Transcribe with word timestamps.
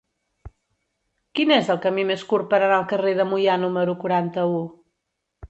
Quin 1.39 1.53
és 1.57 1.69
el 1.73 1.79
camí 1.83 2.05
més 2.13 2.23
curt 2.31 2.49
per 2.55 2.59
anar 2.61 2.79
al 2.81 2.87
carrer 2.95 3.15
de 3.21 3.29
Moià 3.35 3.59
número 3.67 3.97
quaranta-u? 4.03 4.59